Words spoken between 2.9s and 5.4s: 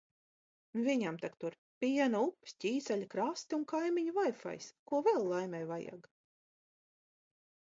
krasti un kaimiņa vaifajs! Ko vēl